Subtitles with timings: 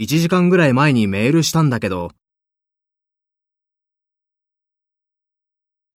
[0.00, 2.10] 1時間ぐらい前にメールしたんだけど、